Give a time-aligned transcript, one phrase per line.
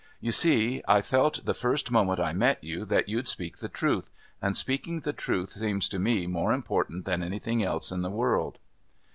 [0.19, 4.09] You see, I felt the first moment I met you that you'd speak the truth,
[4.41, 8.57] and speaking the truth seems to me more important than anything else in the world."